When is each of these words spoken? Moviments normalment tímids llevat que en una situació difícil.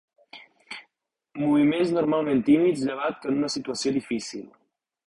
Moviments 1.41 1.93
normalment 1.99 2.43
tímids 2.49 2.89
llevat 2.89 3.21
que 3.23 3.33
en 3.35 3.41
una 3.45 3.53
situació 3.59 3.97
difícil. 4.01 4.47